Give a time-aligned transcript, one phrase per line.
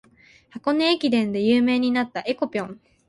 [0.49, 2.81] 箱根駅伝で有名になった「えこぴょん」